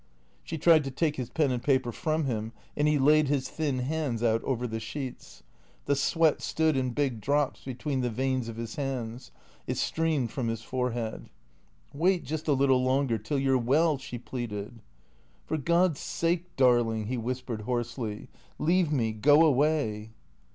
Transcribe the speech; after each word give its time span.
She 0.43 0.57
tried 0.57 0.83
to 0.85 0.89
take 0.89 1.17
his 1.17 1.29
pen 1.29 1.51
and 1.51 1.61
paper 1.61 1.91
from 1.91 2.25
him, 2.25 2.53
and 2.75 2.87
he 2.87 2.97
laid 2.97 3.27
his 3.27 3.47
thin 3.49 3.77
hands 3.77 4.23
out 4.23 4.43
over 4.43 4.65
the 4.65 4.79
sheets. 4.79 5.43
The 5.85 5.95
sweat 5.95 6.41
stood 6.41 6.75
in 6.75 6.89
big 6.89 7.21
drops 7.21 7.63
between 7.63 8.01
tlie 8.01 8.09
veins 8.09 8.47
of 8.47 8.55
his 8.55 8.77
hands; 8.77 9.29
it 9.67 9.77
streamed 9.77 10.31
from 10.31 10.47
his 10.47 10.63
forehead." 10.63 11.29
Wait 11.93 12.23
just 12.23 12.47
a 12.47 12.53
little 12.53 12.83
longer, 12.83 13.19
till 13.19 13.37
you 13.37 13.51
're 13.53 13.57
well," 13.59 13.99
she 13.99 14.17
pleaded." 14.17 14.79
For 15.45 15.57
God's 15.57 15.99
sake, 15.99 16.55
darling," 16.55 17.05
he 17.05 17.17
whispered 17.17 17.61
hoarsely," 17.61 18.27
leave 18.57 18.91
me, 18.91 19.11
go 19.11 19.45
away." 19.45 20.09